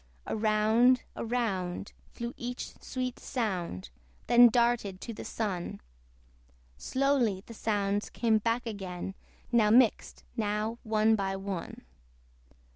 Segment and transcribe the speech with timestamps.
[0.25, 3.91] Around, around, flew each sweet sound,
[4.25, 5.79] Then darted to the Sun;
[6.75, 9.13] Slowly the sounds came back again,
[9.51, 11.83] Now mixed, now one by one.